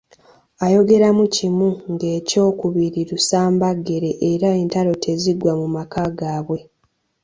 [0.65, 6.59] Ayogeramu kimu ng'ekyokubiri lusambaggere era entalo teziggwa mu maka gaabwe!